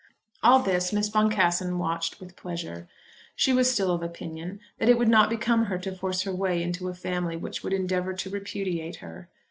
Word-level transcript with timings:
All 0.41 0.57
this 0.63 0.91
Miss 0.91 1.09
Boncassen 1.11 1.77
watched 1.77 2.19
with 2.19 2.35
pleasure. 2.35 2.87
She 3.35 3.53
was 3.53 3.69
still 3.71 3.91
of 3.91 4.01
opinion 4.01 4.59
that 4.79 4.89
it 4.89 4.97
would 4.97 5.07
not 5.09 5.29
become 5.29 5.65
her 5.65 5.77
to 5.77 5.95
force 5.95 6.23
her 6.23 6.33
way 6.33 6.63
into 6.63 6.89
a 6.89 6.95
family 6.95 7.37
which 7.37 7.61
would 7.63 7.71
endeavour 7.71 8.13
to 8.15 8.29
repudiate 8.31 8.95
her. 8.95 9.29